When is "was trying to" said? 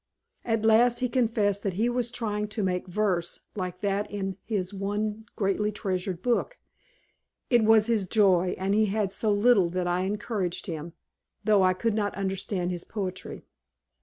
1.87-2.63